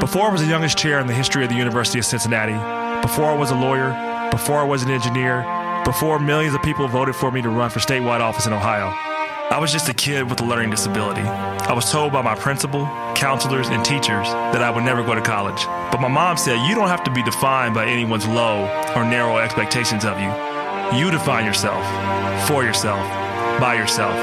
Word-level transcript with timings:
Before 0.00 0.28
I 0.28 0.32
was 0.32 0.42
the 0.42 0.46
youngest 0.46 0.76
chair 0.76 1.00
in 1.00 1.06
the 1.06 1.14
history 1.14 1.42
of 1.42 1.48
the 1.48 1.56
University 1.56 1.98
of 1.98 2.04
Cincinnati, 2.04 2.52
before 3.02 3.26
I 3.26 3.34
was 3.34 3.50
a 3.50 3.54
lawyer, 3.54 3.88
before 4.30 4.58
I 4.58 4.64
was 4.64 4.82
an 4.82 4.90
engineer, 4.90 5.44
before 5.84 6.18
millions 6.18 6.54
of 6.54 6.62
people 6.62 6.86
voted 6.86 7.16
for 7.16 7.30
me 7.30 7.40
to 7.42 7.48
run 7.48 7.70
for 7.70 7.80
statewide 7.80 8.20
office 8.20 8.46
in 8.46 8.52
Ohio, 8.52 8.88
I 9.50 9.58
was 9.58 9.72
just 9.72 9.88
a 9.88 9.94
kid 9.94 10.28
with 10.28 10.40
a 10.40 10.44
learning 10.44 10.70
disability. 10.70 11.22
I 11.22 11.72
was 11.72 11.90
told 11.90 12.12
by 12.12 12.20
my 12.20 12.34
principal, 12.34 12.84
counselors, 13.14 13.68
and 13.68 13.84
teachers 13.84 14.28
that 14.52 14.62
I 14.62 14.70
would 14.70 14.84
never 14.84 15.02
go 15.02 15.14
to 15.14 15.22
college. 15.22 15.64
But 15.90 16.00
my 16.00 16.08
mom 16.08 16.36
said, 16.36 16.66
You 16.68 16.74
don't 16.74 16.88
have 16.88 17.04
to 17.04 17.10
be 17.10 17.22
defined 17.22 17.74
by 17.74 17.86
anyone's 17.86 18.26
low 18.26 18.64
or 18.94 19.04
narrow 19.04 19.38
expectations 19.38 20.04
of 20.04 20.18
you. 20.20 20.30
You 20.98 21.10
define 21.10 21.46
yourself, 21.46 21.82
for 22.46 22.64
yourself, 22.64 23.00
by 23.60 23.74
yourself. 23.74 24.14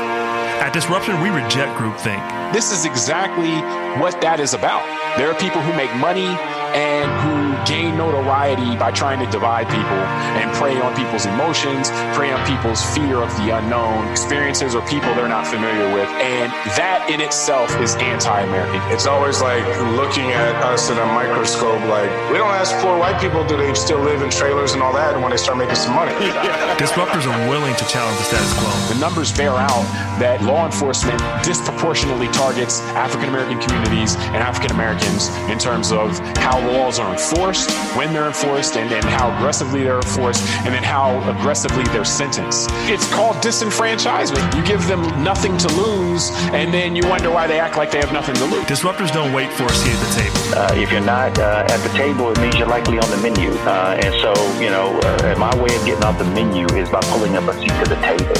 At 0.61 0.71
Disruption, 0.71 1.19
we 1.21 1.29
reject 1.29 1.77
groupthink. 1.77 2.53
This 2.53 2.71
is 2.71 2.85
exactly 2.85 3.51
what 3.99 4.21
that 4.21 4.39
is 4.39 4.53
about. 4.53 5.02
There 5.17 5.29
are 5.29 5.35
people 5.35 5.61
who 5.61 5.73
make 5.73 5.93
money 5.93 6.62
and 6.73 7.07
who 7.21 7.53
gain 7.65 7.97
notoriety 7.97 8.75
by 8.75 8.91
trying 8.91 9.23
to 9.23 9.29
divide 9.31 9.69
people 9.69 10.01
and 10.39 10.51
prey 10.57 10.79
on 10.81 10.95
people's 10.95 11.25
emotions, 11.25 11.89
prey 12.17 12.31
on 12.31 12.41
people's 12.45 12.83
fear 12.93 13.17
of 13.17 13.29
the 13.37 13.55
unknown, 13.55 14.09
experiences 14.11 14.75
or 14.75 14.81
people 14.87 15.13
they're 15.15 15.29
not 15.29 15.47
familiar 15.47 15.93
with. 15.93 16.09
And 16.19 16.51
that 16.75 17.07
in 17.09 17.21
itself 17.21 17.69
is 17.79 17.95
anti 17.95 18.41
American. 18.41 18.81
It's 18.91 19.05
always 19.05 19.41
like 19.41 19.63
looking 19.95 20.31
at 20.31 20.55
us 20.63 20.89
in 20.89 20.97
a 20.97 21.05
microscope, 21.13 21.81
like, 21.87 22.09
we 22.31 22.37
don't 22.37 22.53
ask 22.53 22.75
poor 22.81 22.97
white 22.97 23.21
people, 23.21 23.45
do 23.45 23.57
they 23.57 23.73
still 23.73 23.99
live 23.99 24.21
in 24.21 24.29
trailers 24.29 24.73
and 24.73 24.81
all 24.81 24.93
that 24.93 25.19
when 25.19 25.31
they 25.31 25.37
start 25.37 25.57
making 25.57 25.75
some 25.75 25.93
money? 25.93 26.11
Disruptors 26.81 27.29
are 27.29 27.49
willing 27.49 27.75
to 27.75 27.85
challenge 27.85 28.17
the 28.17 28.25
status 28.25 28.53
quo. 28.57 28.69
The 28.93 28.99
numbers 28.99 29.31
bear 29.31 29.53
out 29.53 29.85
that 30.19 30.41
law 30.43 30.65
enforcement 30.65 31.21
disproportionately 31.43 32.27
targets 32.29 32.81
African 32.97 33.29
American 33.29 33.59
communities 33.59 34.15
and 34.33 34.37
African 34.37 34.71
Americans 34.71 35.29
in 35.49 35.57
terms 35.57 35.91
of 35.91 36.17
how 36.37 36.62
laws 36.71 36.99
are 36.99 37.11
enforced, 37.11 37.71
when 37.95 38.13
they're 38.13 38.27
enforced, 38.27 38.77
and, 38.77 38.91
and 38.91 39.03
how 39.05 39.35
aggressively 39.37 39.83
they're 39.83 39.97
enforced, 39.97 40.43
and 40.65 40.73
then 40.73 40.83
how 40.83 41.17
aggressively 41.29 41.83
they're 41.85 42.05
sentenced. 42.05 42.69
It's 42.89 43.11
called 43.13 43.37
disenfranchisement. 43.37 44.55
You 44.55 44.63
give 44.65 44.85
them 44.87 45.01
nothing 45.23 45.57
to 45.57 45.67
lose, 45.73 46.31
and 46.53 46.73
then 46.73 46.95
you 46.95 47.07
wonder 47.07 47.29
why 47.29 47.47
they 47.47 47.59
act 47.59 47.77
like 47.77 47.91
they 47.91 47.99
have 47.99 48.13
nothing 48.13 48.35
to 48.35 48.45
lose. 48.45 48.65
Disruptors 48.65 49.11
don't 49.11 49.33
wait 49.33 49.51
for 49.51 49.65
a 49.65 49.73
seat 49.73 49.93
at 49.93 49.99
the 49.99 50.21
table. 50.21 50.59
Uh, 50.59 50.81
if 50.81 50.91
you're 50.91 51.01
not 51.01 51.37
uh, 51.39 51.65
at 51.67 51.77
the 51.77 51.97
table, 51.97 52.29
it 52.31 52.39
means 52.39 52.55
you're 52.55 52.67
likely 52.67 52.99
on 52.99 53.09
the 53.09 53.17
menu. 53.17 53.51
Uh, 53.65 53.99
and 54.03 54.13
so, 54.21 54.33
you 54.59 54.69
know, 54.69 54.99
uh, 54.99 55.35
my 55.37 55.53
way 55.61 55.75
of 55.75 55.85
getting 55.85 56.03
off 56.03 56.17
the 56.17 56.25
menu 56.25 56.65
is 56.75 56.89
by 56.89 57.01
pulling 57.01 57.35
up 57.35 57.43
a 57.47 57.53
seat 57.53 57.71
to 57.83 57.89
the 57.89 57.99
table. 58.01 58.35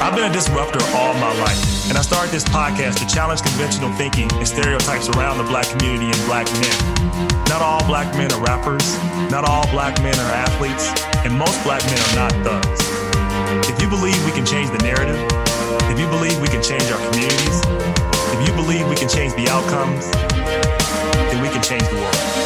I've 0.00 0.14
been 0.14 0.30
a 0.30 0.32
disruptor 0.32 0.80
all 0.94 1.14
my 1.14 1.32
life, 1.40 1.58
and 1.88 1.98
I 1.98 2.02
started 2.02 2.32
this 2.32 2.44
podcast 2.44 2.98
to 3.00 3.06
challenge 3.06 3.42
conventional 3.42 3.92
thinking 3.92 4.30
and 4.34 4.46
stereotypes 4.48 5.08
around 5.10 5.38
the 5.38 5.44
black 5.44 5.68
community 5.68 6.06
and 6.06 6.20
black 6.26 6.46
men. 6.60 7.44
Not 7.48 7.60
all 7.60 7.84
black 7.86 8.14
men 8.16 8.32
are 8.32 8.42
rappers, 8.42 8.96
not 9.30 9.44
all 9.44 9.68
black 9.70 10.00
men 10.02 10.14
are 10.14 10.32
athletes, 10.32 10.88
and 11.24 11.36
most 11.36 11.62
black 11.62 11.84
men 11.84 11.98
are 11.98 12.16
not 12.16 12.32
thugs. 12.44 12.80
If 13.68 13.80
you 13.80 13.88
believe 13.88 14.16
we 14.24 14.32
can 14.32 14.46
change 14.46 14.70
the 14.70 14.82
narrative, 14.82 15.20
if 15.92 15.98
you 15.98 16.08
believe 16.08 16.40
we 16.40 16.48
can 16.48 16.62
change 16.62 16.84
our 16.90 17.00
communities, 17.10 17.60
if 18.32 18.48
you 18.48 18.54
believe 18.54 18.88
we 18.88 18.96
can 18.96 19.08
change 19.08 19.34
the 19.34 19.48
outcomes, 19.48 20.10
then 21.30 21.42
we 21.42 21.48
can 21.48 21.62
change 21.62 21.84
the 21.88 21.96
world. 21.96 22.43